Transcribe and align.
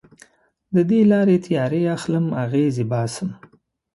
د 0.75 0.77
دې 0.89 1.01
لارې 1.11 1.37
تیارې 1.45 1.81
اخلم 1.95 2.25
اغزې 2.43 2.85
باسم 2.91 3.29